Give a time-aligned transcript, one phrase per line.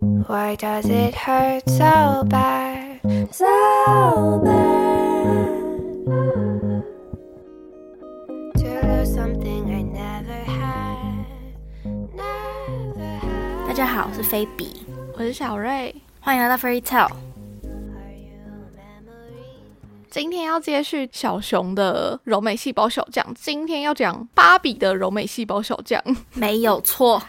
[0.00, 3.00] Why does it hurt so bad?
[3.32, 5.24] So bad.
[8.54, 11.26] To lose something I never had.
[12.14, 13.66] Never had.
[13.66, 17.10] 大家好，我是菲比，我是小瑞，欢迎来到 Fairy Tale。
[20.10, 26.00] 今天要接续小熊的柔美细胞小将，今天要讲芭比的柔美细胞小将。
[26.34, 27.20] 没有错，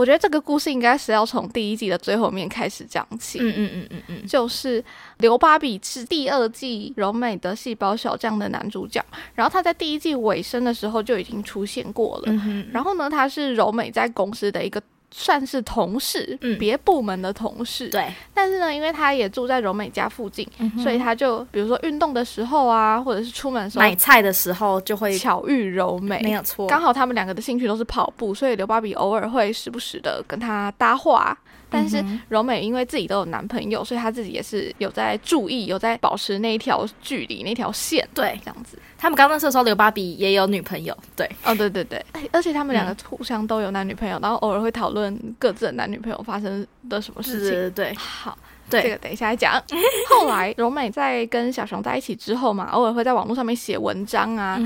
[0.00, 3.38] 我觉得这个故事应该是要从第一季的最后面开始讲起。
[3.38, 4.82] 嗯嗯嗯嗯嗯，就是
[5.18, 12.32] 刘芭比是第二季柔美的细胞小将的男主角，然后他在第一季尾声的时候就已经出现过了。
[12.32, 16.58] 嗯，然后呢，他是柔美在公司的一个算是同事，嗯。
[16.58, 17.88] 别部门的同事。
[17.88, 31.36] 对，但是呢，因为他也住在柔美家附近，嗯所以他就比如说运动的时候啊，或者是出门的时候买菜的时候就会巧遇柔美，没有错，刚好他们两个的兴趣都是跑步，所以刘芭比偶尔会时不时的跟他搭话。
[31.70, 38.38] 但是柔美因为自己都有男朋友，所以她自己也是有在注意，有在保持那一条距离、那条线，对。
[38.44, 38.78] 这样子。
[38.98, 42.96] 他们刚认识的时候，刘芭比也有女朋友，对，哦，对对对，哎 而且他们两个嗯。
[43.08, 47.50] 互相都有男女朋友，然后偶尔会讨论各自的男女朋友发生的什么事情。
[47.50, 47.94] 对对。
[47.94, 48.36] 好，
[48.70, 48.82] 对。
[48.82, 49.60] 这个等一下来讲。
[50.08, 54.58] 后来柔美在跟小熊在一起之后嘛，偶尔会在网络上面写文章啊，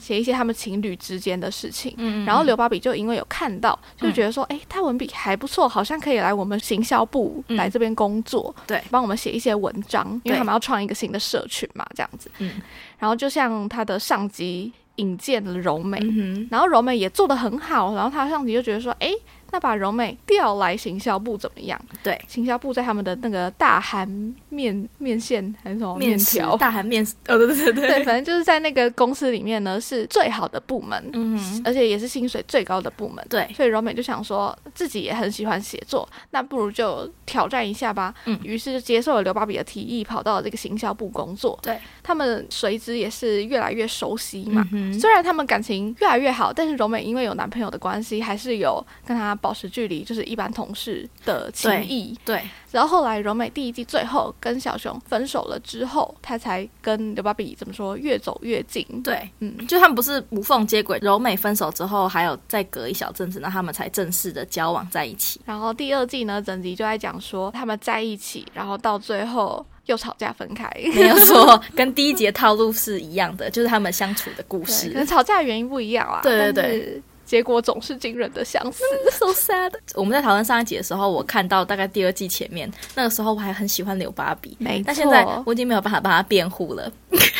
[0.00, 1.94] 写一些他们情侣之间的事情。
[1.98, 7.56] 嗯然后刘芭比就因为有看到，就觉得说，哎、他文笔还不错，好像可以来我们行销部嗯。
[7.56, 8.80] 来这边工作，对。
[8.90, 12.30] 帮我们写一些文章，因为他们要创一个新的社群嘛，这样子。
[12.38, 12.60] 嗯。
[12.98, 19.12] 然后就像他的上级引荐了柔美，嗯，然后柔美也做得很好，然后他上级就觉得说，哎，
[19.50, 21.80] 那把柔美调来行销部怎么样？
[22.02, 24.08] 对，行销部在他们的那个大韩
[24.48, 26.56] 面面线还是什么面条？
[26.56, 33.24] 大韩面食，哦对对对对，反正就是在那个公司里面呢，是最好的部门，嗯，而且也是薪水最高的部门。
[33.28, 38.14] 对，所以柔美就想说自己也很喜欢写作，那不如就挑战一下吧。
[38.26, 41.58] 嗯于是就接受了刘芭比的提议，跑到了这个行销部工作。
[41.62, 44.66] 对，他们随之也是越来越熟悉嘛。
[44.72, 52.16] 嗯，虽然他们感情越来越好，但是柔美因为有男朋友的关系，还是有跟他保持距离，就是一般同事的情谊。
[52.24, 58.84] 对，然后后来柔美第一季最后跟小熊分手了之后，他才跟刘芭比怎么说越走越近。
[59.02, 65.40] 对，嗯，就他们不是无缝接轨，柔美分手之后，还有再隔一小阵子，那他们才正式的交往在一起。
[65.44, 70.70] 然后第二季呢，整集就在讲说他们在一起，然后到最后又吵架分开。
[70.94, 75.06] 没有说， 跟第一集的套路是一样的，就是他们相处的故事，可能。
[75.08, 76.20] 吵架的原因不一样啊。
[76.22, 78.82] 对对对结果总是惊人的相似。
[79.12, 79.70] so sad。
[79.94, 86.90] 我们在讨论上一集的时候，我看到大概第二季前面，那个时候我还很喜欢刘芭比，没错，但现在我已经没有办法帮他辩护了。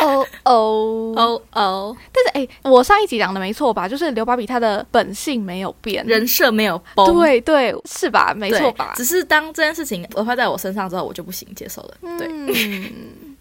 [0.01, 3.89] 哦哦 哦哦，但是哎、我上一集讲的没错吧？
[3.89, 8.35] 就是刘芭比她的本性没有变，人设没有崩，对对是吧？
[8.37, 8.93] 没对错吧？
[8.95, 11.95] 只是当这件事情发在我身上之后，我就不行接受了。
[12.19, 12.93] 对，嗯，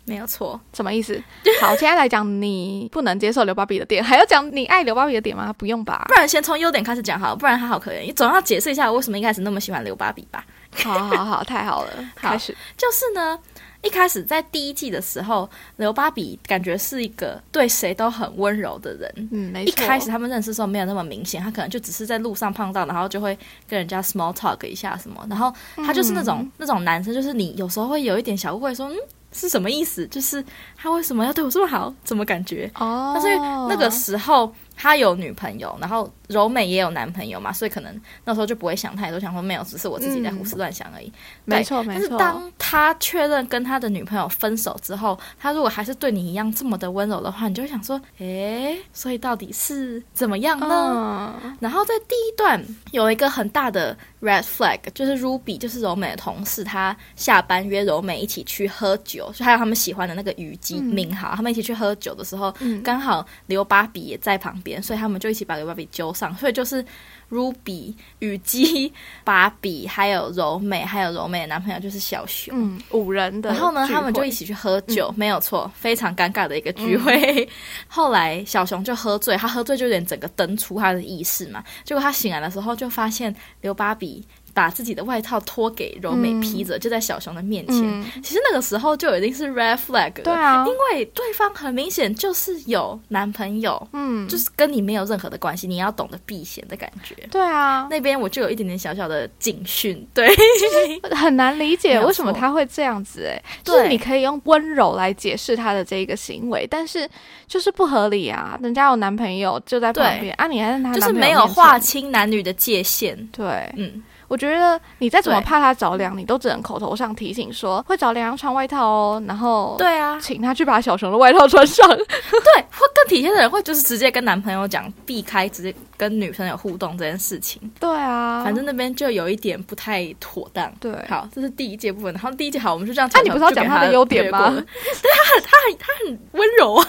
[0.08, 0.60] 没有错。
[0.74, 1.22] 什么意思？
[1.62, 5.54] 好，现在来讲你不能接受刘芭比的点，还要讲你爱刘芭比的点吗？
[5.54, 6.14] 不用吧不？
[6.16, 8.02] 然先从优点开始讲好了，不然他好可怜。
[8.02, 10.44] 你总要解释一下我为什么一开始那么喜欢刘芭比吧。
[10.74, 12.56] 好好好，太好了， 好开始。
[12.78, 13.38] 就是呢，
[13.82, 19.30] 一开始在第一季的时候，刘芭比感觉是一个对谁都很温柔的人。
[19.32, 19.86] 嗯，没一错。
[19.88, 28.96] 开始他们认识的时候没有那么明显，他可能就只是在路上碰到，然后就会跟人家 small talk 一下什么，然后他就是那种、那种男生，就是你有时候会有一点小误会说，嗯，
[29.38, 30.06] 是什么意思？
[30.08, 30.44] 就是
[30.76, 31.94] 他为什么要对我这么好？
[32.04, 32.70] 怎么感觉？
[32.76, 33.38] 哦，但是
[33.70, 41.12] 那个时候他有女朋友，然后柔美也有男朋友嘛，所以可能那时候就不会想太多，想说没有，只是我自己在胡思乱想而已。
[41.44, 42.18] 没错没错但是。
[42.18, 51.36] 当他确认跟他的女朋友分手之后，他如果还是对你一样这么的温柔的话，你就会想说，诶，所以到底是怎么样呢？
[51.44, 66.84] 嗯，然后在第一段有一个很大的 red flag，就是 Ruby，就是柔美的同事，他下班约柔美一起去喝酒，就还有他们喜欢的那个虞姬嗯明豪，他们一起去喝酒的时候，嗯刚好刘芭比也在旁边，所以他们就一起把刘芭比揪上，所以就是
[67.30, 68.94] Ruby、雨姬、
[69.24, 72.54] 芭比，还有柔美，还有柔美的男朋友就是小熊。
[72.58, 73.50] 嗯，五人的。
[73.50, 77.48] 然后呢，他们就一起去喝酒，没有错，非常尴尬的一个聚会。
[77.88, 81.64] 后来小熊就喝醉，他喝醉就有点整个登出他的意识嘛。
[81.84, 87.78] 结果他醒来的时候，就发现刘芭比把自己的外套脱给柔美披着，就在小熊的面前。
[87.84, 97.16] 嗯，其实那个时候就已经是 red flag 了，对啊因为对方很明显就是有男朋友，嗯，就是跟你没有任何的关系，你要懂得避嫌的感觉。
[97.32, 100.30] 对啊，那边我就有一点点小小的警讯，对，
[101.16, 107.10] 很难理解为什么他会这样子、欸，哎，就是你可以用温柔来解释他的这一个行为，但是
[107.48, 108.58] 就是不合理啊！
[108.62, 113.18] 人家有男朋友就在旁边啊，你还在他就是没有划，清男女的界限。
[113.32, 121.88] 对，嗯，我觉得你再怎么怕他着凉，你都只能口头上提醒说会着凉要穿外套哦，然后对啊，请他去把小熊的外套穿上。
[121.88, 127.62] 对，会更体贴的人会就是直接跟男朋友讲，避开直接跟女生有互动这件事情。
[127.80, 130.72] 对啊，反正那边就有一点不太妥当。
[130.80, 132.14] 对好，这是第一届部分。
[132.14, 133.24] 然后第一届好，我们就这样啊讲。
[133.24, 136.86] 你不是要讲他的优点吗他很，他很，他很温柔啊。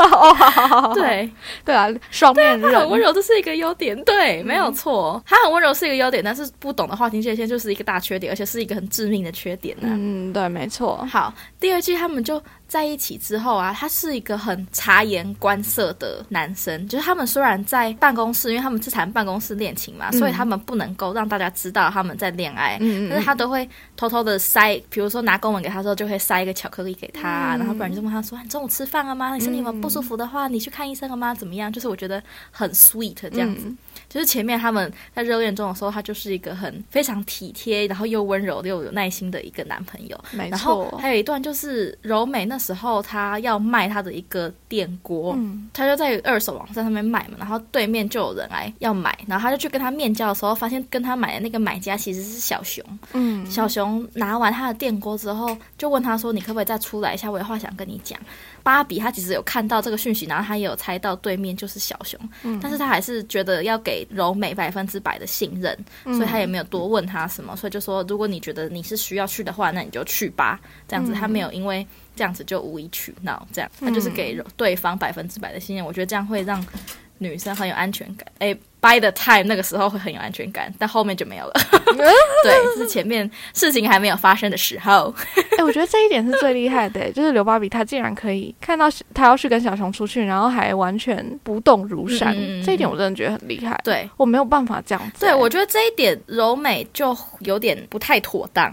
[0.00, 1.30] 哦，好好好好，对，
[1.64, 4.00] 对啊，双面他人很温柔，这是一个优点。
[4.04, 16.86] 对，没有错，他很温柔是一个优点，但是不懂的划清界限就是一个大缺点，而且是一个很致命的缺点呢、嗯，对，没错，好，第二季他们就在一起之后啊，他是一个很察言观色的男生。
[16.86, 22.76] 就是他们虽然在办公室，因为他们是谈办公室恋情嘛，所以他们不能够让大家知道他们在恋爱。
[22.80, 29.34] 嗯嗯但是他都会偷偷的塞，比如说拿公文给他之后，就会塞一个巧克力给他，嗯然后不然就问他说：“你中午吃饭了吗？
[29.34, 31.34] 你身体有不舒服的话，你去看医生了吗？
[31.34, 33.72] 怎么样？”就是我觉得很 sweet 这样子。
[34.08, 40.18] 嗯就是前面他们在热恋中的时候，他就是一个很非常体贴，然后又温柔又有耐心的一个男朋友。
[40.32, 52.82] 没然后，还有一段就是柔美那时候她要卖她的一个电锅，嗯她就在二手网站上面卖嘛，然后对面就有人来要买，然后她就去跟他面交的时候，发现跟他买的那个买家其实是小熊。
[53.12, 57.30] 嗯，小熊拿完他的电锅之后，就问他说：“你可不可以再出来一下？
[57.30, 58.18] 我有话想跟你讲。”
[58.62, 70.60] 芭比她其实有看到这个讯息，然后她也有猜到对面就是小熊，嗯但是她还是觉得要给柔美百分之百的信任，嗯所以她也没有多问他什么，所以就说如果你觉得你是需要去的话，那你就去吧。
[70.86, 75.84] 这样子，嗯他没有因为这样子就无理取闹，这样他就是给对方百分之百的信任。
[75.84, 76.64] 我觉得这样会让
[77.18, 78.26] 女生很有安全感。
[78.38, 81.52] 诶 b y the time 那个时候会很有安全感，但后面就没有了。
[82.44, 85.12] 对，这是前面事情还没有发生的时候。
[85.58, 92.32] 哎、我觉得这一点是最厉害的，就是刘芭比她竟然可以看到她要去跟小熊出去，然后还完全不动如山，
[92.64, 93.80] 这一点我真的觉得很厉害。
[93.82, 98.72] 对，我没有办法这样子、对，我觉得这一点柔美就有点不太妥当。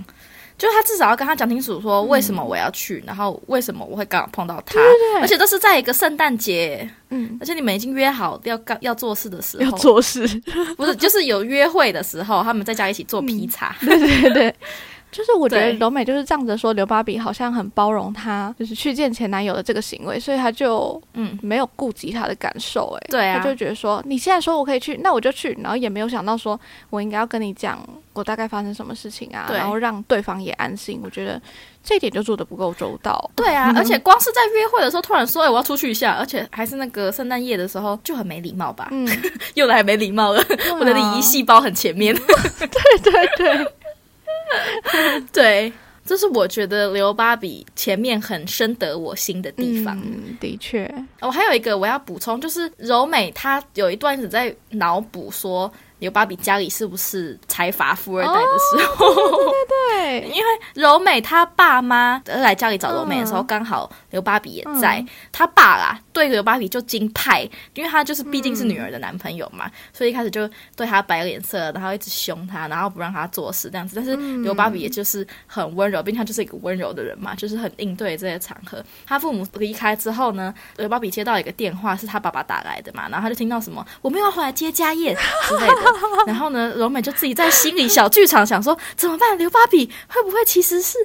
[0.57, 9.63] 就他至少要跟他讲清楚，说为什么我要去，然后为什么我会刚好碰到他，对而且都是在一个圣诞节，嗯，而且你们已经约好要干要做事的时候。
[9.63, 10.25] 要候，做事，
[10.77, 14.55] 不是就是有约会的时候，他们在家一起做披萨，对对对。
[15.15, 26.59] 就是我觉得柔美就是仗着说刘芭比好像很包容她，就是去见前男友的这个行为，所以她就嗯，没有顾及她的感受、哎，对啊她就觉得说你现在说我可以去，那我就去，然后也没有想到说
[26.89, 27.79] 我应该要跟你讲
[28.11, 30.99] 我大概发生什么事情啊，然后让对方也安心。
[31.03, 31.41] 我觉得
[31.83, 33.31] 这一点就做的不够周到。
[33.35, 38.89] 对啊， 而且光是在约会的时候突然说，哎、我要出去一下，而且还是那个圣诞夜的时候，就很没礼貌吧？
[38.91, 39.07] 嗯，
[39.55, 40.43] 又来没礼貌了，
[40.79, 42.13] 我的礼仪细胞很前面。
[42.15, 43.67] 对 对对，
[45.33, 45.71] 对，
[46.05, 49.99] 这是我觉得刘芭比前面很深得我心的地方。
[50.05, 50.89] 嗯，的确，
[51.21, 63.45] 我、还有一个我要补充，就是柔美她有一段一直在脑补说刘芭比家里是不是财阀富二代的时候，对对， 因为柔美她爸妈来家里找柔美的时候，嗯。
[63.47, 67.41] 刚好刘芭比也在嗯，她爸啦对刘芭比就金派，
[67.73, 73.95] 因为他就是毕竟是女儿的男朋友嘛，所以一开始就对她摆脸色，然后一直凶她，然后不让她做事这样子。
[73.95, 78.83] 但是刘芭比也就是很温柔，并且她就是一个温柔的人嘛，就是很应对这些场合。
[79.05, 85.13] 她父母离开之后呢，刘芭比接到一个电话，是她爸爸打来的嘛，然后她就听到什么我们要回来接家业
[85.47, 85.84] 之类的，
[86.25, 89.37] 然后呢，柔美就自己在心里小剧场想说怎么办？
[89.37, 90.97] 刘芭比会不会其实是？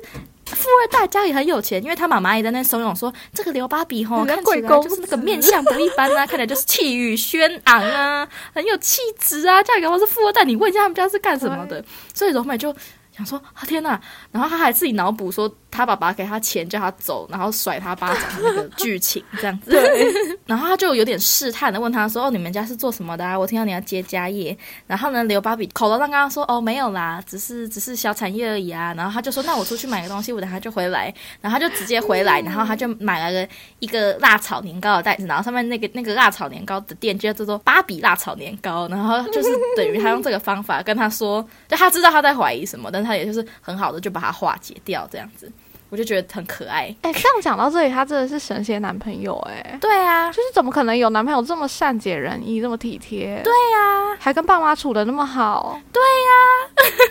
[0.52, 11.84] 富二代家里很有钱，因为他妈妈也在那怂恿说，这个刘芭比吼看起来就是那个面相不一般啊，看起来就是气宇轩昂啊，很有气质啊，嫁给我是富二代，你问一下他们家是干什么的？
[12.12, 12.74] 所以柔美就
[13.16, 14.00] 想说啊天哪，
[14.32, 19.70] 然后他还自己脑补说他爸爸给他钱叫他走，然后甩他巴掌的那个剧情这样子。
[20.46, 23.38] 然后他就有点试探的问他说：“哦，你们家是做什么的啊？
[23.38, 33.48] 我听到你要接家业。”然后呢，刘芭比口头上跟他说：“哦，没有啦，只是只是小产业而已啊。”然后他就说：“那我出去买个东西，我等下就回来。”然后他就直接回来，然后他就买了个
[33.78, 38.88] 一个辣炒年糕的袋子，然后上面那个那个辣炒年糕的店就叫做芭比辣炒年糕。
[38.88, 45.50] 然后就是等于他用这个方法跟他说，就他知道他在怀疑什么，但他也就是很好的就把它化解掉，这样子，
[45.90, 46.94] 我就觉得很可爱。
[47.02, 53.40] 哎、这样讲到这里，他真的是神仙男朋友哎、对啊，就是怎么可能有男朋友这么善解人意，这么体贴？
[53.44, 55.78] 对呀、还跟爸妈处的那么好。
[55.92, 57.10] 对呀、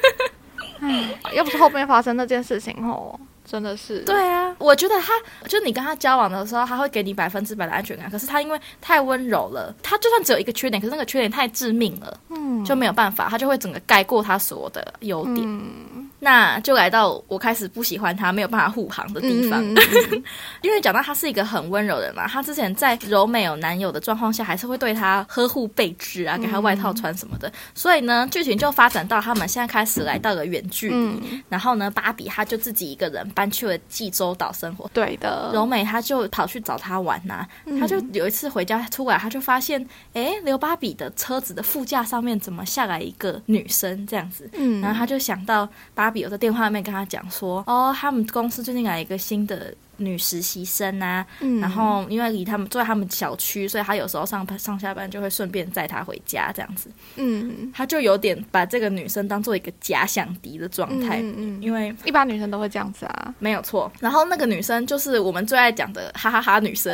[0.82, 4.00] 哎，要不是后面发生那件事情哦，真的是。
[4.06, 5.14] 对啊，我觉得他
[5.48, 8.10] 就你跟他交往的时候，他会给你百分之百的安全感。
[8.10, 15.40] 可是他因为太温柔了，他就算只有一个缺点，可是那个缺点太致命了，嗯，就没有办法，他就会整个盖过他所有的优点。
[15.40, 20.24] 嗯，那就来到我开始不喜欢他没有办法护航的地方，嗯嗯嗯
[20.62, 27.52] 因为讲到他是一个很温柔的人嘛，他之前在柔美有男友的状况下，还是会对他呵护备至啊，给他外套穿什么的。
[27.74, 30.90] 所以呢，剧情就发展到他们现在开始来到了远距。
[30.90, 34.90] 离，嗯，然后呢，芭比她就自己一个人搬去了济州岛生活。
[34.94, 37.46] 对的，柔美她就跑去找他玩呐、
[37.80, 51.60] 她就有一次回家出来，她就发现，哎，刘芭比的车子的副驾上面怎么下来一个女生这样子，嗯，然后他就想到芭比有在电话里面跟他讲说，哦，他们公司最近来一个新的女实习生啊，嗯。
[51.60, 57.72] 然后因为离他们住在他们小区，所以他有时候上班上下班就会顺便载她回家这样子，嗯。
[57.74, 63.92] 他就有点把这个女生当做一个假想敌的状态，嗯嗯，因为一般女生都会这样子啊，没有错。
[64.00, 66.94] 然后那个女生就是我们最爱讲的哈哈哈女生，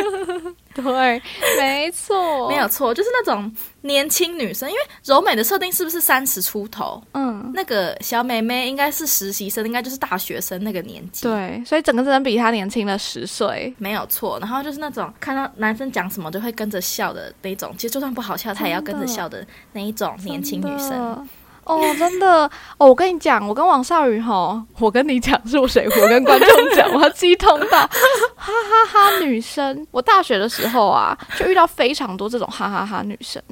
[0.82, 1.22] 对，
[1.58, 3.50] 没错，没有，错，就是那种
[3.82, 7.02] 年轻女生，因为柔美的设定是不是三十出头？
[7.12, 14.38] 嗯，那个小妹妹应该是实习生，应该就是大学生那个年纪。，对，所以整个人比她年轻了十岁，没有错。
[14.40, 21.28] 然后就是那种看到男生讲什么都会跟着笑的那种，其实就算不好笑，她也要跟着笑的那一种年轻女生。
[21.64, 22.88] 哦，真的哦！
[22.88, 25.86] 我跟你讲，我跟王少宇哈，我跟你讲是我谁？
[25.88, 27.78] 我跟观众讲，我要激动到
[28.36, 29.18] 哈哈哈！
[29.20, 33.42] 女生，我大学的时候啊，就遇到非常多这种哈哈哈女生，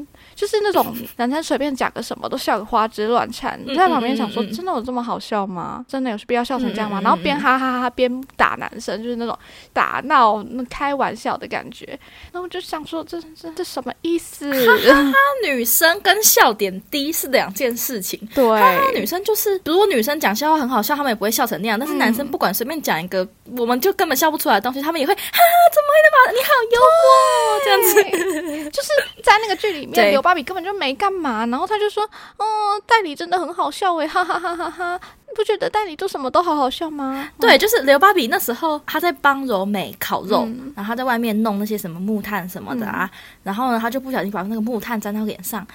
[0.43, 5.87] 就是那种男生随便讲个什么都笑个花枝乱颤，你在旁边想说，真的有这么好笑吗？
[5.89, 7.01] 真的有必要笑成这样吗？
[7.01, 9.39] 然后边哈哈哈边打男生，就是那种
[9.73, 11.87] 打闹、那开玩笑的感觉。
[12.33, 14.51] 然后我就想说，这这这什么意思？
[14.67, 15.13] 哈哈
[15.45, 18.19] 女生跟笑点低是两件事情。
[18.35, 21.79] 对，那女生就是，如果女生讲笑话很好笑，他们也不会笑成那样。
[21.79, 23.25] 但是男嗯生不管随便讲一个，
[23.57, 25.41] 我们就根本笑不出来的东西，他们也会哈哈，
[25.73, 28.71] 怎么会那么你好幽默这样子。
[28.73, 28.89] 就是
[29.23, 32.03] 在那个剧里面， 刘芭比根本就没干嘛，然后他就说
[32.39, 35.01] ：“哦，代理真的很好笑诶，哈哈哈哈哈！
[35.29, 43.11] 你不觉得代理做什么都好好笑吗？”对，就是刘芭比那时候她在帮柔美烤肉，嗯然后她在外面弄那些什么木炭什么的啊，
[43.43, 45.67] 然后呢，她就不小心把那个木炭沾到脸上。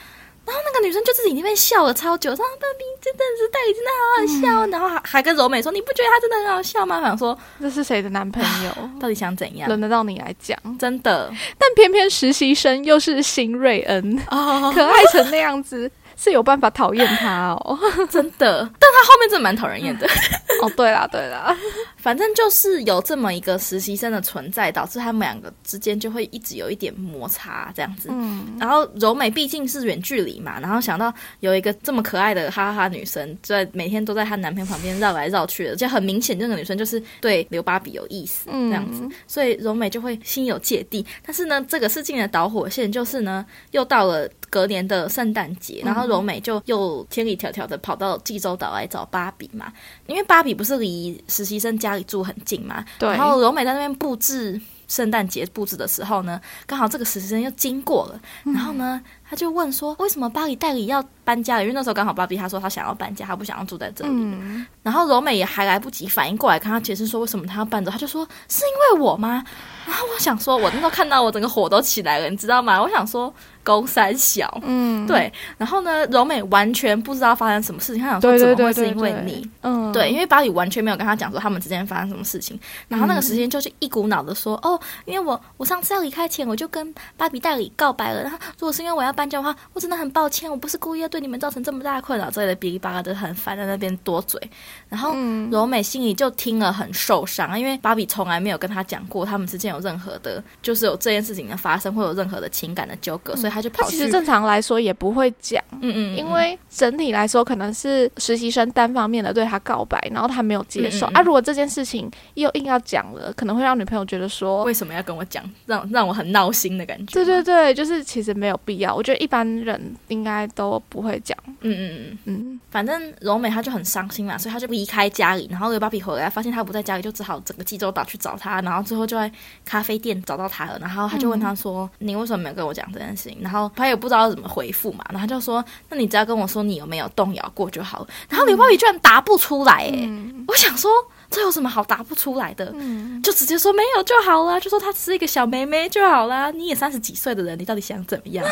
[0.43, 2.83] 然后那个女生就自己那边笑了超久，说芭比
[3.17, 6.99] 真的是戴宇真的好好笑，然后还还跟柔美说你不觉得他真的很好笑吗？
[7.01, 8.71] 想说这是谁的男朋友？
[8.99, 9.67] 到底想怎样？
[9.67, 10.57] 轮得到你来讲？
[10.77, 17.79] 真的但偏偏实习生又是新瑞恩，哦，可爱成那样子，是有办法讨厌他哦。
[18.09, 20.07] 真的，但他后面真的蛮讨人厌的。
[20.61, 21.55] 哦，对啦对啦，
[22.07, 28.07] 反正就是有这么一个实习生的存在，导致他们两个之间就会一直有一点摩擦这样子。
[28.09, 41.05] 嗯，然后柔美毕竟是远距离嘛，然后想到有一个这么可爱的哈哈哈女生，在每天都在她男朋友旁边绕来绕去的，就很明显这个女生就是对刘芭比有意思嗯这样子，所以柔美就会心有芥蒂。
[41.25, 49.73] 但是呢，这个事情的导火线就是呢，又到了隔年的圣诞节，然后柔美就又千里迢迢的跑到济州岛来找芭比嘛，
[50.05, 61.63] 因为芭比不是离实习生家里住很近嘛，对然后柔美在那边布置圣诞节布置的时候呢，刚好这个实习生又经过了，然后呢，他就问说，为什么巴黎代理要搬家了？
[61.63, 64.11] 因为那时候刚好芭比他说他想要搬家，他不想要住在这里。
[64.13, 69.43] 嗯，然后柔美也还来不及反应过来，跟他解释说为什么他要搬走，他就说是因为我吗？
[69.85, 72.81] 然后我想说，我那时候看到我整个火都起来了，你知道吗？
[72.81, 73.33] 我想说，
[73.67, 74.47] 公三小。
[74.63, 82.57] 嗯，对，然后呢，柔美完全不知道发生什么事情，她想说怎么会是因为对你？，嗯，对，因为巴里完全没有跟他讲说他们之间发生什么事情，
[82.87, 94.39] 然后那个时间就是一股脑的说，哦，因为我我上次要离开前我就跟芭比代理告白了，然后如果是因为我要搬家的话，我真的很抱歉，我不是故意要对你们造成这么大的困扰之类的，哔哩吧啦的很烦，在那边多嘴，
[94.87, 95.47] 然后嗯。
[95.57, 105.63] 柔美心里就听了很受伤，因为芭比从来没有跟他讲过他们之间有任何的，就是有这件事情的发生，会有任何的情感的纠葛，所以他就跑去，他其实正常来说也不会讲。
[105.81, 111.21] 嗯嗯，嗯因为整体来说，可能是实习生单方面的对他告白，然后他没有接受、嗯嗯嗯啊。
[111.21, 118.93] 如果这件事情又硬要讲了，可能会让女朋友觉得说，为什么要跟我讲，让让我很闹心的感觉，对对，对，就是其实没有必要。
[118.93, 121.37] 我觉得一般人应该都不会讲。
[121.61, 122.17] 嗯嗯嗯。
[122.25, 129.31] 嗯，反正柔美她就很伤心嘛，所以她就离开家里，然后刘芭比回来发现她不在家里，就只好整个济州岛去找她，然后最后就在
[129.65, 140.91] 咖啡店找到她了，然后她就问她说：“你为什么没有跟我讲这件事情？”然后他也不知道怎么回复嘛，然后她就说：“那你只要跟我说你有没有动摇过就好。”然后刘宝仪居然答不出来、欸，嗯我想说
[141.29, 142.71] 这有什么好答不出来的？
[142.75, 146.51] 嗯，就直接说没有就好了，就说她只是一个小妹妹就好了。
[146.51, 148.45] 你也三十几岁的人，你到底想怎么样？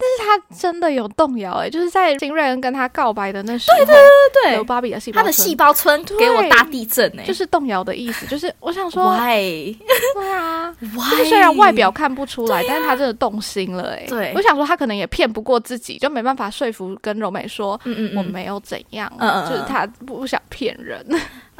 [0.00, 3.96] 但是他真的有动摇哎、就是在金瑞恩跟他告白的那时候，对对
[4.44, 9.76] 对刘芭比的细胞，他的细，胞村给我大地震哎、就是动摇的意思，就是我想说，why
[10.14, 11.16] 对啊，就 why？
[11.16, 17.78] 是虽然外表看不出来，但是他真的动心了哎、对我想说他可能也骗不过自己，就没办法说服跟柔美说。
[17.84, 21.04] 嗯嗯嗯我没有怎样，嗯嗯嗯就是他不想骗人，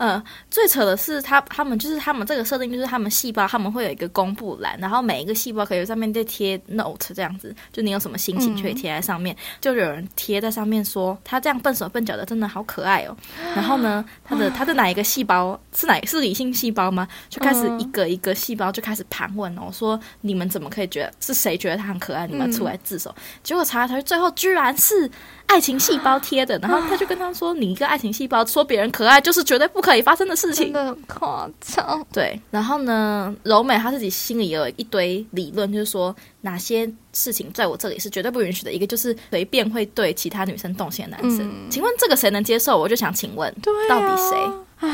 [0.02, 13.14] 嗯，最扯的是他他们就是他们这个设定就是他们细胞他们会有一个公布栏，然后每一个细胞可以上面再贴 note 这样子，就你有什么心情就可以贴在上面，就有人贴在上面说他这样笨手笨脚的真的好可爱哦。
[13.54, 17.06] 然后呢，他的他的哪一个细胞是哪是理性细胞吗？
[17.28, 22.26] 就开始一个一个细胞就开始盘问哦，说你们怎么可以觉得是谁觉得他很可爱？
[22.26, 23.14] 你们出来自首。
[23.42, 25.10] 结果查来查去，最后居然是
[25.50, 30.66] 爱情细胞贴的，然后他就跟他说：“你一个爱情细胞说别人可爱，就是绝对不可以发生的事情。
[30.66, 38.72] 真的很夸张。”对，然后呢，柔美她自己心里也有一堆理论，就是说哪些事情在我这里是绝对不允许的。
[38.72, 42.78] 一个就是随便会对其他女生动心的男生，请问这个谁能接受？
[42.78, 44.88] 我就想请问，对、啊，到底谁？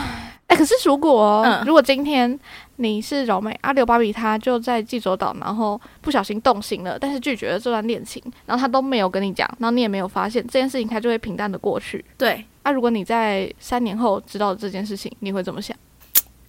[0.48, 2.38] 哎、可是如果、嗯如果今天
[2.76, 12.04] 你是柔美阿，刘芭比他就在济州岛，然后不小心动心了，但是拒绝了这段恋情，然后他都没有跟你讲，然后你也没有发现这件事情，他就会平淡的过去。
[12.18, 15.76] 对，啊，如果你在三年后知道这件事情，你会怎么想？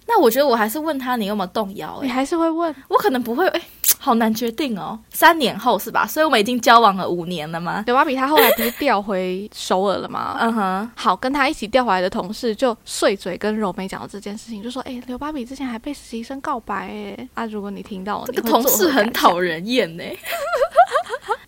[0.08, 2.06] 那我觉得我还是问他你有没有动摇、欸？
[2.06, 2.74] 你还是会问？
[2.88, 3.60] 我可能不会，哎、
[3.98, 4.98] 好难决定哦。
[5.10, 6.06] 三年后是吧？
[6.06, 7.84] 所以我们已经交往了五年了吗？
[7.86, 10.36] 刘芭比他后来不是调回首尔了吗？
[10.40, 20.02] 嗯哼，好，跟他一起调回来的同事就碎嘴跟柔美讲了这件事情，就说：“哎、刘芭比之前还被实习生告白、哎，啊，如果你听到，这个同事很讨人厌呢、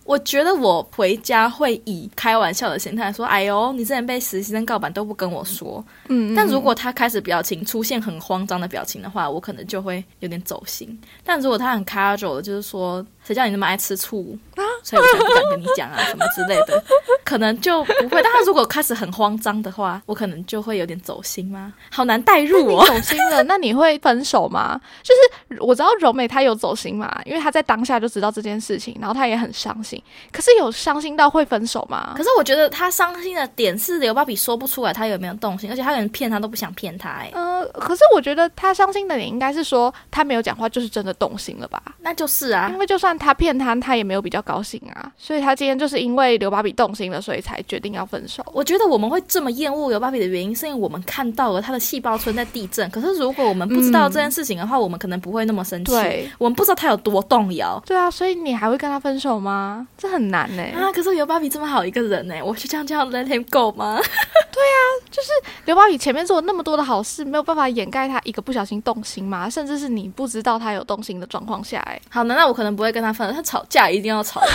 [0.03, 5.83] 我觉得我回家会以开玩笑的心态说：“哎呦，你之前被实习生告白都不跟我说。
[6.07, 10.99] 嗯，嗯但如果他开始表情出现很慌张的表情的话，我可能就会有点走心。
[11.23, 14.37] 但如果他很 casual 的，就是说谁叫你那么爱吃醋，
[14.83, 16.83] 所以我才不敢跟你讲啊什么之类的，
[17.23, 18.21] 可能就不会。
[18.21, 21.73] 但他如果开始很慌张的话，我可能就会有点走心吗？
[21.91, 22.85] 好难带入你哦。
[22.85, 24.79] 走心了，那你会分手吗？
[25.03, 30.01] 就是我知道柔美她有走心嘛，因为她在当下就知道这件事情，然后她也很伤心。
[30.31, 32.13] 可是有伤心到会分手吗？
[32.15, 41.81] 可是我觉得她伤心的点是刘芭比说不出来她有没有动心，而且他连骗她都不想骗他、哎，呃，可是我觉得她伤心的点应该是说她没有讲话，就是真的动心了吧？
[41.99, 48.43] 那就是啊因，为就算她骗她，她也没有比较高兴啊，所以他今天就是因为刘芭比动心了，所以才决定要分手。
[48.53, 52.89] 我觉得我们会这么厌恶刘芭比的原因，是因为我们看到了他的细胞村在地震。
[52.89, 55.91] 可是如果我们不知道这件事情的话，我们可能不会那么生气。
[55.91, 59.87] 对，我们不知道他有多动摇对啊，所以你还会跟他分手吗？
[59.97, 60.91] 这很难呢、啊！
[60.93, 63.99] 可是刘芭比这么好一个人呢，我就这样这样 let him go 吗？
[64.51, 65.29] 对啊，就是
[65.65, 69.49] 刘芭比前面做了那么多的好事，没有办法掩盖他一个不小心动心吗？
[69.49, 73.33] 甚至是你不知道他有动心的状况下、哎，好难道我可能不会跟他分手。
[73.33, 74.47] 他吵架一定要吵吧？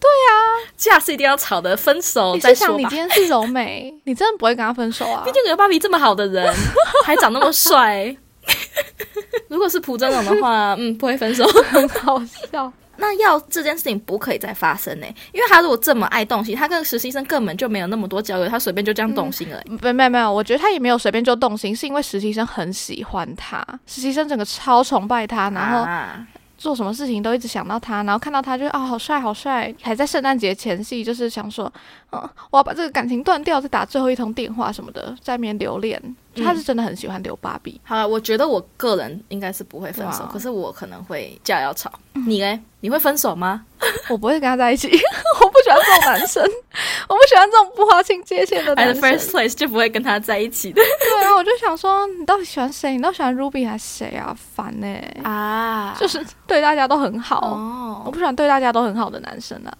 [0.00, 0.34] 对啊，
[0.76, 2.98] 架是一定要吵的，分手你再说吧是想你今。
[2.98, 5.32] 天是柔美，你真的不会跟他分手啊毕？
[5.32, 6.52] 竟有芭比这么好的人，
[7.06, 8.16] 还长那么帅。
[9.48, 11.44] 如果是朴真荣的话，嗯，不会分手。
[11.70, 12.72] 很好笑。
[13.02, 19.64] 那要这件事情不可以再发生呢、因为他如果这么爱动心，他跟实习生根本就没有那么多交流，他随便就这样动心了、欸。
[19.82, 26.26] 没没有没有，我觉得他也没有随便就动心，是因为实习生很喜欢他，实习生整个超崇拜他，然后啊。
[26.58, 31.72] 做什么事情都一直想到他，然后看到他就啊、好帅好帅，还在圣诞节前夕就是想说，
[32.12, 36.00] 嗯，我要把这个感情断掉，再打最后一通电话什么的，在那边留恋。
[36.36, 41.92] 他是真的很喜欢留芭比，好了，我觉得我个人应该是不会分手，可是我可能会架要吵。
[42.26, 42.58] 你嘞？
[42.80, 43.66] 你会分手吗？
[44.08, 44.88] 我不会跟他在一起，
[45.42, 46.42] 我不喜欢这种男生，
[47.06, 49.02] 我不喜欢这种不划清界限的男生。
[49.02, 52.92] first place 就不会跟他在一起的对啊，我就想说，你到底喜欢谁？
[52.96, 54.34] 你到底喜欢 Ruby 还是谁啊？
[54.54, 54.86] 烦呢、
[55.24, 57.40] 啊就是对大家都很好。
[57.42, 59.72] 我哦，不喜欢对大家都很好的男生啊。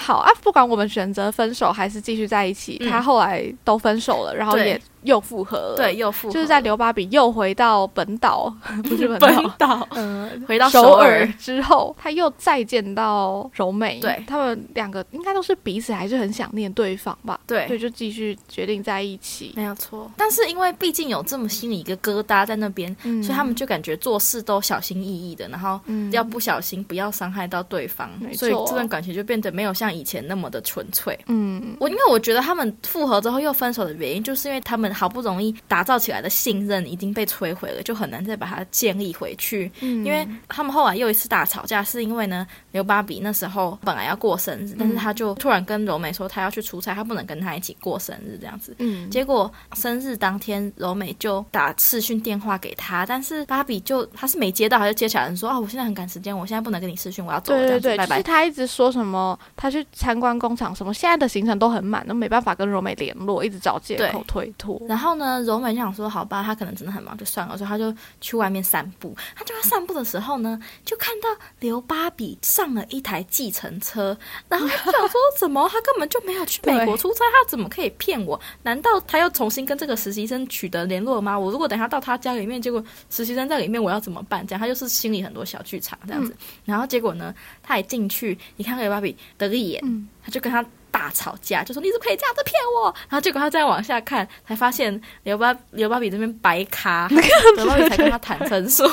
[0.00, 2.90] 好啊，不管我们选择分手还是继续在一起，嗯。
[2.90, 5.76] 他后来都分手了，然后也又复合了。
[5.76, 8.52] 对，，又复合就是在刘巴比又回到本岛，
[8.84, 14.22] 不是本本岛，岛嗯、 回到首首尔之后，他又再见到柔美，对。
[14.26, 17.38] 他们两个应该都是彼此还是很想念对方吧？
[17.46, 17.66] 对。
[17.66, 19.52] 所以就继续决定在一起。
[19.56, 23.22] 没有错，但是因为毕竟有这么心里一个疙瘩在那边，嗯。
[23.22, 26.10] 所以他们就感觉做事都小心翼翼的，然后嗯。
[26.12, 31.18] 要不小心不要伤害到对方，没所以这段感情就变得没有像以前那么的纯粹。
[31.26, 31.76] 嗯。
[31.78, 39.70] 我因为我觉得他们复合之后又分手的原因，就是因为他们们好不容易打造起来的信任已经被摧毁了，就很难再把它建立回去。
[39.80, 48.74] 嗯因为他们后来又一次大吵架，是因为呢，刘芭比那时候本来要过生日，但是他就突然跟柔美说他要去出差，他不能跟她一起过生日这样子。
[48.78, 58.30] 嗯，结果生日当天，柔美就打视讯电话给他，但是芭比就他是没接到，他就接起来说啊，我现在很赶时间，我现在不能跟你视讯，我要走了，对对对，拜拜就是。
[58.30, 64.79] 他一直说什么，他去参观工厂什么，现在的行程都很满，都没办法跟柔美联络，一直找借口推脱。
[64.88, 69.14] 然后呢，柔美就想说，好吧，他可能真的很忙，就算了，所以他就去外面散步。
[69.36, 71.28] 他就在散步的时候呢，就看到
[71.60, 74.16] 刘芭比上了一台计程车，
[74.48, 78.40] 然后他就想说，怎么他根本就没有去美国出差，他怎么可以骗我？
[78.62, 81.38] 难道他要重新跟这个实习生取得联络吗？
[81.38, 84.46] 我如果等一下到他家里面，结果实习生在里面，我要怎么办？
[84.46, 86.34] 这样他就是心里很多小剧场这样子。
[86.64, 92.94] 然后结果呢，他一进去，你看刘芭比得个眼，嗯他就跟他大吵架，就说你怎么可以这样子骗我？
[93.08, 97.08] 然后结果他再往下看，才发现刘芭刘芭比这边白卡，
[97.56, 98.88] 刘芭比才跟他坦诚说，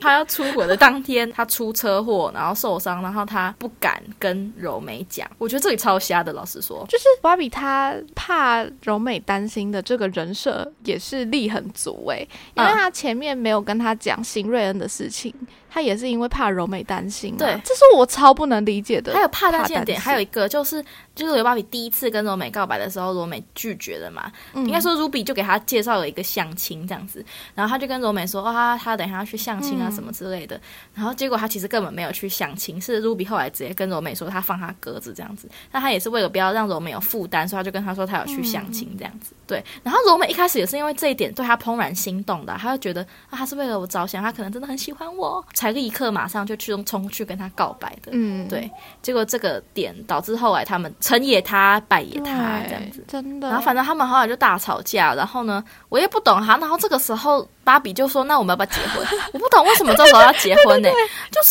[0.00, 5.28] 他要出国的当天他出车祸，然后受伤，然后他不敢跟柔美讲。
[5.38, 6.86] 我觉得这里超瞎的，老实说。
[6.88, 15.32] 就是芭比他怕柔美担心的这个人设也是力很足诶、因为嗯她前面没有跟他讲新瑞恩的事情，
[15.72, 17.38] 她也是因为怕柔美担心、啊。
[17.38, 19.14] 对这是我超不能理解的。
[19.14, 24.30] 还有怕担心的点，还有一个就是，就是刘芭比第一次跟柔美告白的时候，柔美拒绝了嘛。
[24.52, 30.60] 嗯应该说，Ruby 就给他介绍了一个相亲这样子，然后他就跟柔美说，啊，他他等一下要去相亲啊嗯什么之类的。
[30.94, 35.48] 然后结果他其实根本没有去相亲，是 Ruby 后来直接跟柔美说他放他鸽子这样子。
[35.70, 39.32] 那他也是为了不要让柔美有负担，所以他就跟他说他有去相亲这样子。
[39.46, 48.10] 对，然后柔美一开始也是因为这一点对他怦然心动的，他就觉得啊，他是为了我着想，他可能真的很喜欢我，才立刻马上就去冲去跟他告白的。
[48.12, 48.68] 嗯，对，
[49.00, 53.04] 结果这个点导致后来他们成也他，败也，他这样子。
[53.06, 53.48] 真的。
[53.48, 56.58] 然后反正他们后来就大吵架，然后呢，我也不懂哈。
[56.60, 60.88] 然后这个时候芭比就说：“那我们要不要结婚？” 我不懂为什么这时候要结婚呢、
[61.30, 61.50] 就是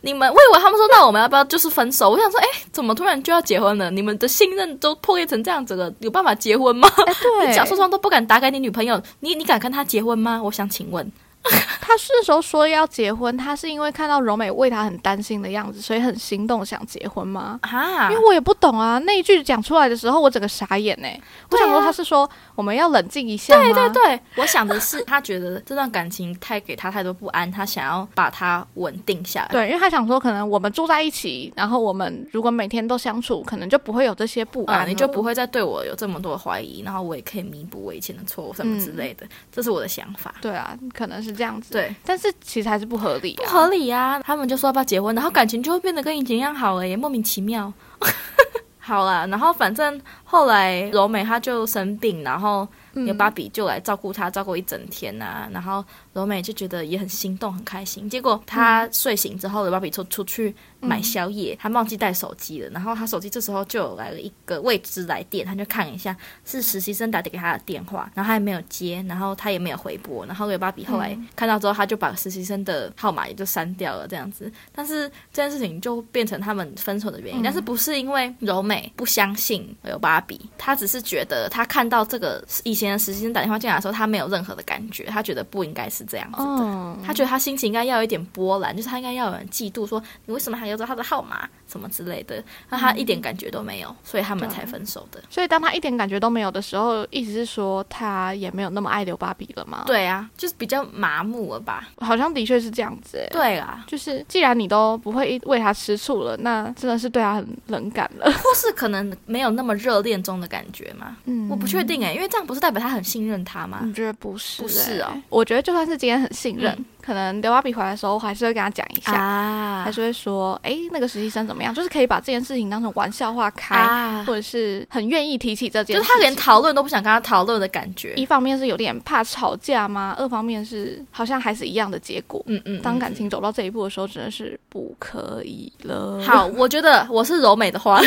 [0.00, 3.90] 你们，我以为他们说：“那我们要不要就是分手？”我想说：“哎，怎么突然就要结婚了？
[3.90, 6.88] 你们的信任都破裂成这样子了，有办法结婚吗？
[7.06, 10.40] 哎，对，你脚受伤都不敢打给你女朋友，你你敢跟她结婚吗？
[10.42, 11.12] 我想请问。
[11.80, 17.58] 他是时候说要结婚，他是因为看到柔美为他很担心的样子，所以很心动想结婚吗？
[17.62, 21.08] 啊因为我也不懂啊，那一句讲出来的时候，我整个傻眼呢、
[21.50, 23.62] 我想说他是说我们要冷静一下吗？
[23.62, 29.48] 对对对，我想的是，他觉得这段感情太给他太多不安，他想要把它稳定下来。
[29.48, 35.20] 对，因为他想说，可能我们住在一起，然后我们如果每天都相处，可能就不会有这些不安、啊，你就不。
[35.20, 40.34] 会再对我有这么多怀疑，然后我也可以弥补我以前的错误什么之类的，这是我的想法。
[40.40, 47.72] 对啊，可能是这样子。，对，但是其实还是不合理、啊，不合理呀、他们就说要不要结婚，然后感情就会变得跟以前一样好了也，莫名其妙。
[48.78, 52.68] 好啦，然后反正后来柔美她就生病，然后嗯
[53.06, 58.08] 有芭比就来照顾她，照顾一整天呐、然后柔美就觉得也很心动，很开心。
[58.08, 74.50] 结果她睡醒之后，有芭比出出去买宵夜，她忘记带手机了，然后她手机这时候就有来了一个未知来电，她就看一下是实习生打给她的电话，然后她也没有接，然后她也没有回拨，然后有芭比后来看到之后，她就把实习生的号码也就删掉了，这样子。
[74.72, 86.44] 但是这件事情就变成他们分手的原因，但是不是因为柔美不相信有芭比，她只是觉得她看到这个以前的实习生打电话进来的时候，他没有任何的感觉，他觉得不应该是这样子的。
[86.44, 95.22] 嗯，她觉得他心情应该要有一点波澜，就是他应该要有人嫉妒，说你为什么还留着他的号码什么之类的，那他一点感觉都没有，所以他们才分手的。
[95.30, 101.88] 所以当他一点感觉都没有的时候，意思是说他也没有那么爱刘芭比了吗？，对啊，就是比较麻木了吧？
[101.98, 103.28] 好像的确是这样子、欸。
[103.30, 108.30] 对啊，就是既然你都不会为他吃醋了，那真的是对他很冷感了。
[108.32, 111.16] 或是可能没有那么热恋中的感觉嘛？
[111.26, 113.84] 嗯我不确定哎、因为这样不是代表他很信任他吗？
[113.86, 121.74] 我觉得不是、不是哦欸我觉得就算是今天很信任，嗯可能刘芭比回来的时候，我还是会跟他讲一下，啊还是会说，哎、那个实习生怎么样？
[121.74, 126.02] 就是可以把这件事情当成玩笑话开，啊，或者是很愿意提起这件事情。
[126.02, 128.14] 就是他连讨论都不想跟他讨论的感觉。
[128.16, 130.14] 一方面是有点怕吵架吗？
[130.18, 132.42] 二方面是好像还是一样的结果。
[132.46, 136.22] 嗯嗯，当感嗯情走到这一步的时候，真的是不可以了。
[136.22, 138.00] 好，我觉得我是柔美的话，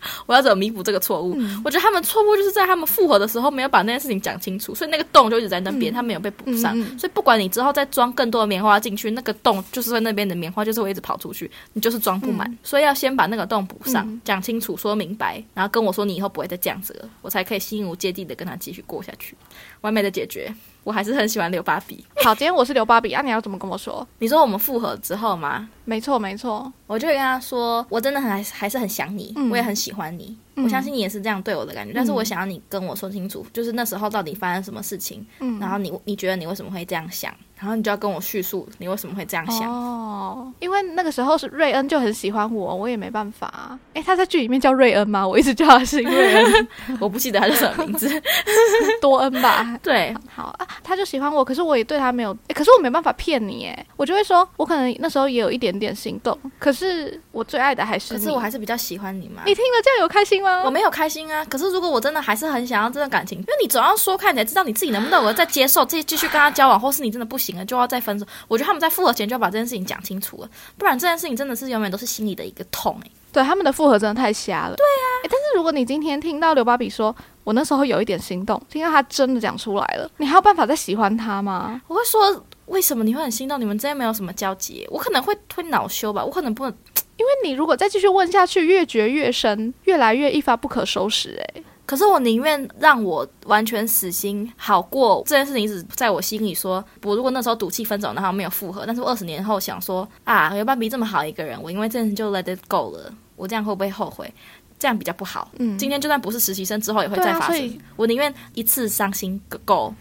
[0.26, 1.34] 我要怎么弥补这个错误？
[1.38, 6.76] 嗯我觉得他们错误就是在他们复合的时候没有把那件事情讲清楚，所以那个洞就一直在那边，嗯他没有被补上。
[6.98, 12.58] 所以不管你之后再装更多的棉花进去，那个洞就是在那边的棉花就是会一直跑出去，你就是装不满。
[12.62, 19.36] 所以要先把那个洞补上嗯，讲、清楚，说明白，然后跟我说你以后不会再这样子了，我才可以心无芥蒂的跟他继续过下去，
[19.80, 20.54] 完美的解决。
[20.84, 22.04] 我还是很喜欢刘芭比。
[22.22, 24.06] 好，今天我是刘芭比啊，你要怎么跟我说？
[24.20, 25.68] 你说我们复合之后吗？
[25.86, 31.92] 没错，没错，我就会跟他说，我真的很还还是很想你，嗯我也很喜欢你，嗯我相信你也是这样对我的感觉。
[31.94, 39.70] 但是我想要你跟我说清楚，就是那时候到底发生什么事情，嗯然后你你觉得你为什么会这样想，然后你就要跟我叙述你为什么会这样想。
[39.70, 43.78] 哦，因为那个时候是瑞恩就很喜欢我，我也没办法。
[43.94, 45.26] 诶，他在剧里面叫瑞恩吗？
[45.26, 46.68] 我一直叫他是瑞恩
[47.00, 48.08] 我不记得他叫什么名字。
[49.00, 49.78] 多恩吧。
[49.82, 58.14] 对，好啊，他就喜欢我，可是我也对他没有，诶可是我没办法骗你，诶，我就会说，我可能那时候也有一点点心动，可是我最爱的还是。
[58.14, 59.42] 可是我还是比较喜欢你嘛。
[59.46, 60.62] 你听了这样有开心吗？
[60.64, 68.26] 我没有开心啊，可是如果我真的还是很想要这段感情，因为你总要说看，你才知道你自己能不能够再接受，继继续跟他交往，或是你真的不行了就要再分手。
[68.48, 74.76] 我觉得他们在复合前就要把这件事情讲清楚了，不然这件事情真的是永远都是心里的一个痛哎、对他们的复合真的太瞎了。
[74.76, 81.80] 对啊，但是如果你今天听到刘芭比说，我那时候有一点心动，听到他真的讲出来了，你还有办法再喜欢他吗？
[81.86, 83.60] 我会说为什么你会很心动？
[83.60, 86.74] 你们之间没有什么交集，我可能会会恼羞吧，我可能不能。
[87.16, 104.30] 因为你如果再继续问下去，越掘越深，越来越一发不可收拾、诶，可是我宁愿让我完全死心，好过这件事情一直在我心里说，我如果那时候赌气分手，然后没有复合，但是我二十年后想说啊，刘芭比这么好一个人，我因为这件事就 let it go 了，我这样会不会后悔？
[104.78, 105.50] 这样比较不好。
[105.58, 107.78] 嗯今天就算不是实习生，之后也会再发生。
[107.96, 109.94] 我宁愿一次伤心够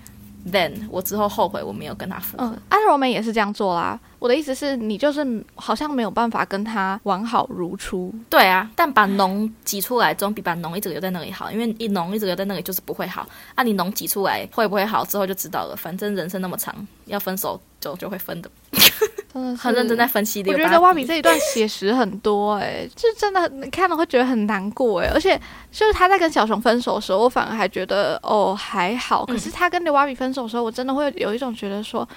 [0.51, 2.45] ，then 我之后后悔我没有跟他复合。
[2.45, 3.99] 嗯，安柔美也是这样做啦。
[4.19, 8.13] 我的意思是你就是好像没有办法跟他完好如初。
[8.29, 13.27] 对啊，但把脓挤出来总比把脓一直留在那里好，因为一脓一直留在那里就是不会好。
[13.53, 15.75] 啊，你脓挤出来会不会好之后就知道了。
[15.75, 18.49] 反正人生那么长，要分手就就会分的。
[19.35, 25.39] 真的是很认真在分析我觉得芭比这一段写实很多、哎， 就真的你看了会觉得很难过、哎，而且
[25.71, 32.07] 就是他在跟小熊分手的时候，我反而还觉得哦还好，可是他跟刘芭比分手的时候，我真的会有一种觉得说。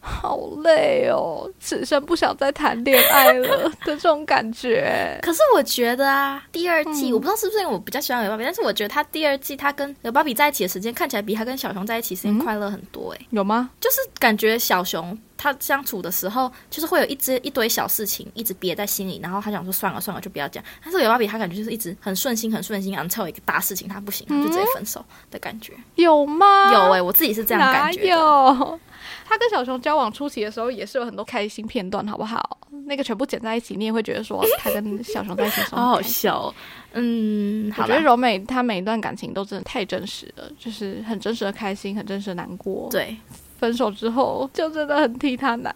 [0.00, 5.18] 好累哦，此生不想再谈恋爱了 的这种感觉。
[5.20, 13.70] 可是我觉得啊，第二季、嗯我不知道是不是因为我比较喜欢刘芭比，但是我觉得他第二季他跟刘芭比在一起的时间看起来比他跟小熊在一起时间嗯快乐很多诶、有吗？
[13.80, 20.62] 就是感觉小熊他相处的时候，就是会有一只一堆小事情一直憋在心里，然后他想说算了算了就不要讲。
[20.84, 25.72] 但是有芭比他感觉就是一直很顺心很顺心，until 一个大事情他不行，他就直接分手的感觉。
[25.94, 26.72] 有吗？
[26.72, 28.06] 有诶、我自己是这样感觉的。
[28.08, 28.80] 有？
[29.24, 32.58] 他跟小熊交往初期的时候，也是有很多开心片段，好不好？
[32.86, 36.54] 那个全部剪在一起，你也会觉得说他跟小熊在一起的时候好好笑、哦，
[36.94, 43.16] 嗯，我觉得柔美她每一段感情都真的太真实了，就是很真实的开心，很真实的难过。，对，
[43.58, 45.74] 分手之后就真的很替他难。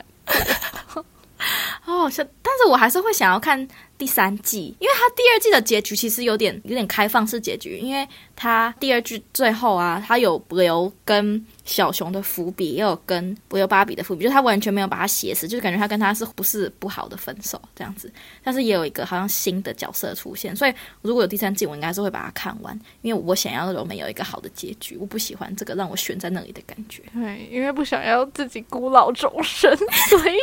[1.80, 3.66] 好好笑，但是我还是会想要看
[3.98, 27.03] 第三季，因为他第二季的结局其实有点有点开放式结局，因为他第二季最后啊，他有留跟小熊的伏笔，也有跟留芭比的伏笔，就是他完全没有把他写死，就是感觉他跟他是不是不好的分手这样子，但是也有一个好像新的角色出现，所以如果有第三季，我应该是会把它看完，因为我想要柔美有一个好的结局，我不喜欢这个让我悬在那里的感觉。
[27.14, 29.75] 对，因为不想要自己孤老终生，
[30.09, 30.37] 所以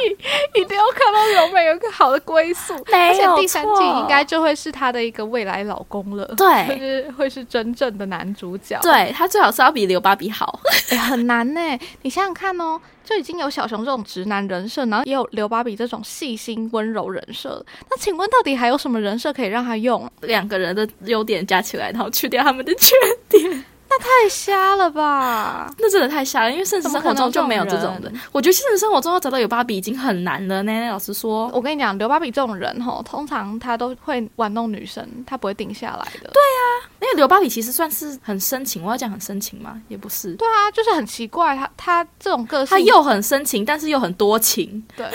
[0.53, 2.73] 一定要看到柔美有一个好的归宿。
[2.91, 8.79] 而且没有第三季应该就会是她的一个未来老公了，对就是会是真正的男主角。
[8.81, 11.59] 对他最好是要比刘芭比好，哎、很难呢。
[12.03, 17.65] 你想想看哦，就已经有小熊这种直男人设，然后也有刘芭比这种细心温柔人设。
[17.89, 20.09] 那请问到底还有什么人设可以让他用？
[20.21, 22.95] 两个人的优点加起来，然后去掉他们的缺
[23.27, 23.65] 点。
[23.99, 25.71] 太瞎了吧！
[25.77, 28.11] 那真的太瞎了，因为现实生活中就没有这种人。
[28.31, 30.89] 我觉得现实生活中要找到有芭比已经很难了呢。
[30.89, 36.29] 老实说，我跟你讲，刘芭比这种人吼，通常他都会玩弄女生，他不会定下来的。
[36.31, 39.81] 对啊因为刘芭比其实算是很深情，我要讲很深情吗？
[39.87, 44.83] 也不是，对啊，就是很奇怪，他他这种个性，他又很深情，但是又很多情。
[44.95, 45.05] 对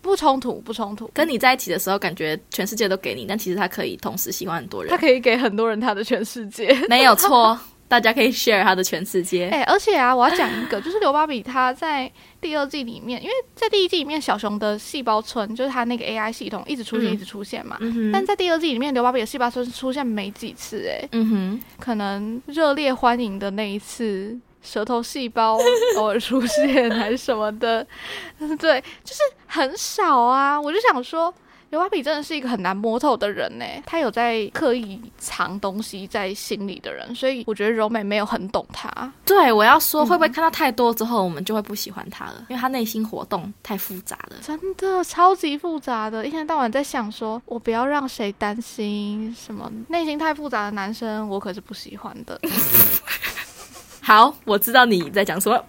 [0.00, 6.74] 不冲突，不冲突，跟你在一起的时候，感觉全世界都给你，但其实他可以同时喜欢很多人，他可以给很多人他的全世界。
[6.88, 7.58] 没有错。
[7.86, 9.48] 大家可以 share 他的全世界。
[9.48, 17.76] 哎、而且啊，我要讲一个， 就是刘芭比他在第二季里面，因为在第一季里面，小熊的细胞村就是他那个 AI 系统一直出现，嗯一直出现嘛。
[17.80, 25.58] 嗯哼，但在第二季里面，刘芭比的细胞村出现没几次、哎，嗯哼，可能热烈欢迎的那一次，舌头细胞
[25.98, 27.86] 偶尔出现还是什么的，
[28.58, 30.60] 对，就是很少啊。
[30.60, 31.32] 我就想说，
[31.74, 39.12] 刘芭比真的是一个很难摸透的人呢，他有在刻意藏东西在心里的人，所以我觉得柔美没有很懂他。
[39.24, 42.46] 对，我要说，嗯会不会看到太多之后，我们就会不喜欢他了？
[42.48, 44.36] 因为他内心活动太复杂了。
[44.40, 52.40] 真的超级复杂的，一天到晚在想说，我不要让谁担心，什么内心太复杂的男生，我可是不喜欢的。
[54.00, 55.64] 好，我知道你在讲什么。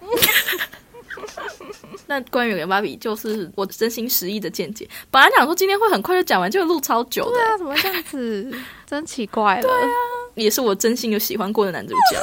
[2.06, 4.88] 那关于刘芭比，就是我真心实意的见解。
[5.10, 8.54] 本来想说今天会很快就讲完，结果录超久的对，啊，怎么会这样子？
[8.86, 9.68] 真奇怪了。
[10.34, 12.18] 也是我真心有喜欢过的男主角。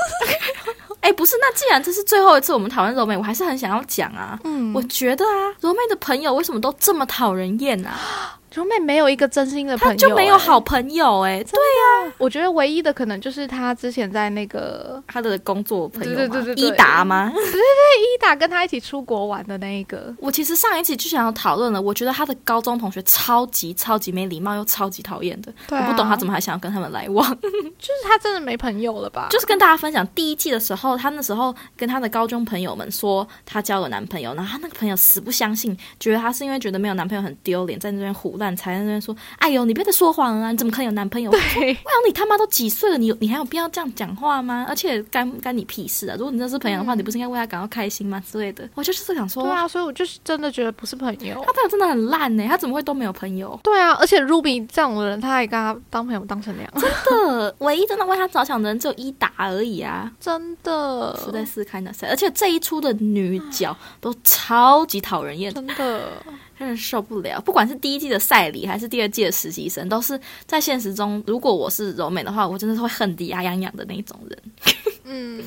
[1.02, 4.40] 哎、不是，那既然这是最后一次我们讨论柔美，我还是很想要讲啊。
[4.46, 8.40] 嗯，我觉得啊，柔美的朋友为什么都这么讨人厌啊？
[8.54, 10.38] 柔美没有一个真心的朋友、他就没有哎。
[10.38, 11.58] 好朋友哎、对
[12.08, 17.32] 呀，我觉得唯一的可能就是他之前在那个他的工作朋友对对对伊达吗？
[17.34, 17.60] 对对？
[17.60, 25.86] 伊达跟他一起出国玩的那一个，我其实上一期就想要讨论了，我觉得他的高中同学超级超级没礼貌又超级讨厌的，对啊。
[25.86, 27.26] 我不懂他怎么还想要跟他们来往。
[27.42, 29.28] 就是他真的没朋友了吧？
[29.32, 44.66] 就是跟大家分享第一季的时候，他那时候跟他的高中朋友们说他交了男朋友，然后他那个朋友死不相信，觉得他是因为觉得没有男朋友很丢脸，在那边胡乱，才在那边说：“哎呦，你别再说谎了啊，你怎么可能有男朋友？”对，我想你他妈都几岁了，你你还有必要这样讲话吗？
[44.68, 46.16] 而且干干你屁事啊！
[46.18, 48.68] 如果你真是朋友的话，你不是应该为他感到开心吗之类的？
[48.76, 51.54] 我就是想说，对啊，所以我就是真的觉得不是朋友他。
[51.54, 53.60] 朋友真的很烂呢、他怎么会都没有朋友？
[53.64, 60.12] 对啊，而且 Ruby 这种的人，他还跟他当朋友当成那样，真的唯一真的为他着想的人只有伊达而已啊！
[60.20, 66.12] 真的，实在是看的谁，而且这一出的女角都超级讨人厌，真的，
[66.64, 67.42] 真的受不了。
[67.42, 74.40] 不管是第一季的赛里，还是第二季的实习生，都是在现实中，如果我是柔美的话，我真的是会恨得牙痒痒的那一种人。
[75.04, 75.44] 嗯。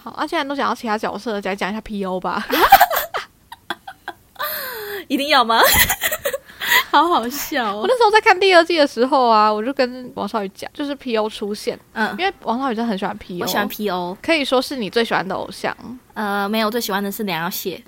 [0.00, 2.46] 好，那、既然都讲到其他角色了，再讲一下 PO 吧。
[5.08, 5.60] 一定要吗？
[6.90, 7.80] 好好笑哦！
[7.82, 15.76] 我那时候在看第二季的时候啊，我就跟王少宇讲，就是 PO 出现，嗯，因为王少宇真的很喜欢 PO，我喜欢 PO，可以说是你最喜欢的偶像。
[16.14, 17.82] 呃，没有，我最喜欢的是梁耀谢。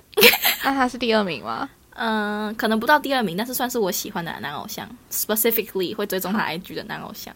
[0.63, 1.67] 那他是第二名吗？
[1.93, 7.33] 嗯、可能不到第二名，但是算是我喜欢的男偶像，specifically 会追踪他 IG 的男偶像。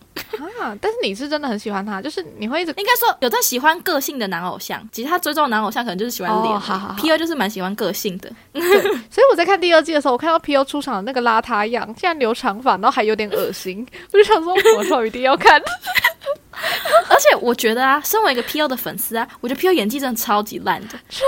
[0.60, 8.30] 啊，但是你是真的很喜欢他，就是你会一直应该说有在喜欢个性的男偶像，其实他追踪的男偶像可能就是喜欢脸、哦好好好 P O 就是蛮喜欢个性的。
[8.54, 15.62] 所以我在看第二季的时候，我看到 PO 出场的那个邋遢样，竟然留长发，然后还有点恶心，我就想说，我说一定要看。
[17.10, 20.98] 而且我觉得啊，身为一个 P O 的粉丝啊，我觉得 P O 演技真的超级烂的。
[21.10, 21.24] 超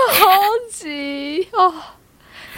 [0.72, 1.74] 级哦，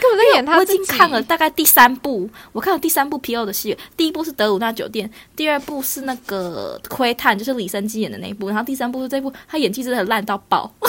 [0.01, 10.73] 根本在演他我已经看了大概第三部，我看了第三部 P O 的戏，第一部是德鲁纳酒店，第二部是那个窥探，就是李生基演的那一部，然后第三部是这部，他演技真的很烂到爆。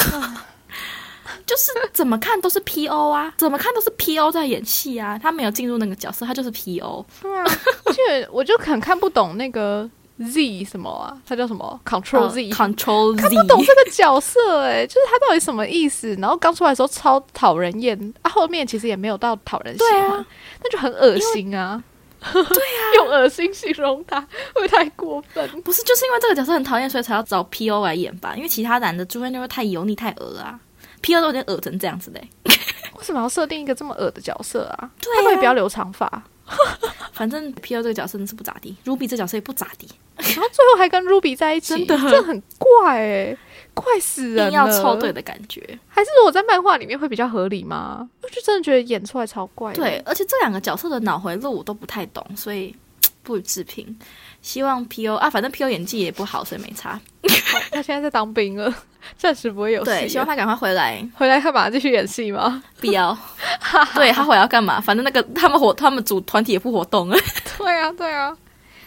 [1.45, 7.05] 就是怎么看都是 P O 啊，怎么看都是 P O 在演戏啊，他没有进入那个角色，他就是 P O。
[7.21, 7.45] 对啊，
[7.85, 16.15] 而且我就很看不懂那个 Z 什么啊，他叫什么 Control Z，、Control 看 Z，不懂这个角色哎、就是他到底什么意思？
[16.21, 20.25] 然后刚出来的时候超讨人厌，啊，后面其实也没有到讨人喜欢，
[20.63, 21.83] 那就很恶心啊。
[22.33, 25.63] 对啊，用恶心形容他，会不会太过分？
[25.63, 28.35] 不是就是因为这个角色很讨厌，所以才要找 P O 来演吧？
[28.37, 30.57] 因为其他男的朱元就会太油腻、太恶啊
[31.01, 32.29] ，P O 都有点恶成这样子嘞。
[32.97, 34.89] 为什么要设定一个这么恶的角色啊？
[35.01, 36.07] 对啊他可以不要留长发，
[37.13, 43.37] 反正 P O 这个角色真是不咋地，Ruby 这角色也不咋地，然后最后还跟 Ruby 在一起，真的这很怪哎、
[43.75, 44.45] 怪死人了。
[44.47, 45.79] 硬要凑对的感觉。
[45.89, 48.09] 还是我在漫画里面会比较合理吗？
[48.23, 49.73] 我就真的觉得演出来超怪。
[49.73, 52.75] 对，而且这两个角色的脑回路我都不太懂，所以
[53.23, 53.97] 不予置评。
[54.41, 56.95] 希望 P O 啊，反正 P O 演技也不好，所以没差。
[56.95, 58.75] 好他现在在当兵了，
[59.19, 59.91] 暂时不会有戏。
[59.91, 61.07] 对，希望他赶快回来。
[61.17, 61.69] 回来干嘛？
[61.71, 62.63] 继续演戏吗？
[62.81, 63.17] 不要，
[63.95, 64.81] 对他回来要干嘛？
[64.81, 67.17] 反正那个他们活，他们组团体也不活动了。
[67.59, 68.37] 对啊，对啊。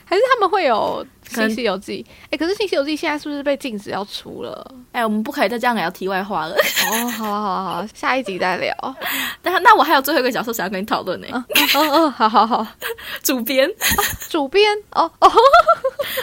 [0.08, 1.04] 还是他们会有
[1.36, 2.06] 《新西游记》？
[2.30, 4.63] 哎，可是《新西游记》现在是不是被禁止要出了？
[4.91, 6.54] 哎，我们不可以再这样聊题外话了。
[6.54, 8.71] 哦，好啊，好啊，好啊，下一集再聊。
[9.41, 12.67] 但那我还有最后一个角色想要跟你讨论呢，嗯嗯嗯，好好好。
[13.23, 13.67] 主编。
[14.30, 15.32] 主编，哦哦，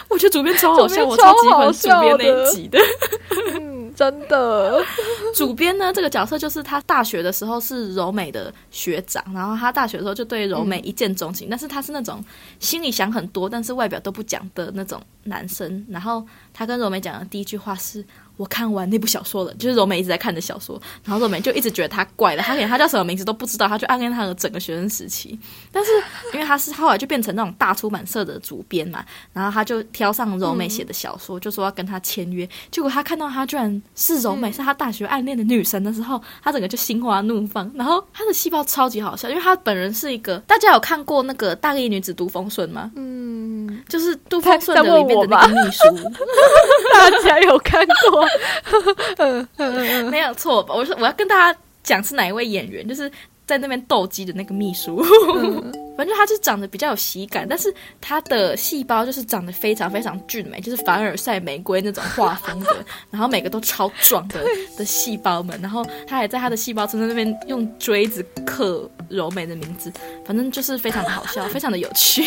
[0.09, 2.79] 我觉得主编超好笑，我超级超好欢主编那一集的。
[4.03, 4.85] 嗯，真的。
[5.35, 12.23] 主编呢，这个角色就是他大学的时候是柔美的学长，然后他大学的时候就对柔美一见钟情，但是他是那种
[12.59, 15.87] 心里想很多，但是外表都不讲的那种男生。
[15.89, 18.05] 然后他跟柔美讲的第一句话是。
[18.43, 25.39] 我看完那部小说了，就是柔美一直在看的小说，然后柔美就一直觉得他怪的，他连他叫什么名字都不知道，他就暗恋他的整个学生时期。
[25.71, 25.93] 但是
[26.35, 32.49] 因为他是后来就变成那种大出版社的主编嘛，然后他就挑上柔美写的小说，就说要跟他签约。
[32.73, 37.71] 结果他看到他居然是柔美，是他大学暗恋的女神的时候，他整个就心花怒放。
[37.77, 42.91] 然后他的细胞超级好笑，因为他本人是一个大家有看过那个《大力女子杜风顺》吗？
[42.97, 46.11] 嗯，就是杜风顺的里面的那个秘书，
[46.93, 48.27] 大家有看过？
[50.11, 50.75] 没有错吧？
[50.75, 53.11] 我说我要跟大家讲是哪一位演员，就是。
[53.45, 55.05] 在那边斗鸡的那个秘书。
[55.95, 64.43] 反正他就长得比较有喜感，但是他的细胞就是长得非常非常俊美，就是凡尔赛玫瑰那种画风的， 然后每个都超壮的
[64.79, 69.93] 的细胞们，然后他还在他的细胞身那边用锥子刻柔美的名字，
[70.25, 72.23] 反正就是非常的好笑， 非常的有趣，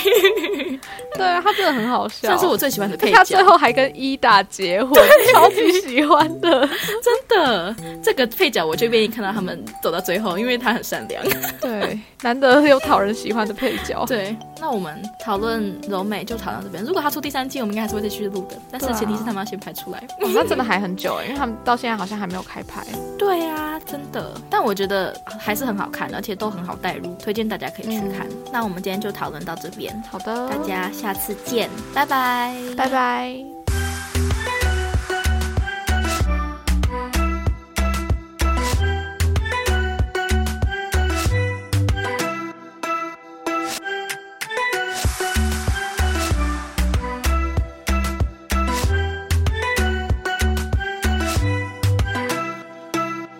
[1.15, 3.45] 对啊，他真的很好笑，算是我最喜欢的配角他最。
[3.45, 4.91] 后还跟伊达结婚，
[5.31, 6.67] 超级喜欢的。
[7.03, 11.23] 真的，这个配角我就愿意看到他们走到最后，因为他很善良。
[11.61, 14.03] 对，难得有讨人喜欢的配角。
[14.07, 16.83] 对，那我们讨论柔美就讨论这边。
[16.83, 19.99] 如果他出第三季，我们应该还是会再继续录的，但是前提是他们要先拍出来。
[20.21, 22.85] 哦那真的还很久哎，因为他们到现在好像还没有开拍。
[23.17, 24.33] 对呀、真的。
[24.49, 28.27] 但我觉得还是很好看，而且都很好带入，推荐大家可以去看。
[28.51, 33.54] 那我们今天就讨论到这边，好的，大家下次见，拜拜，拜拜。